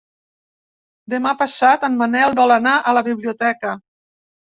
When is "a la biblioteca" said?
2.79-3.75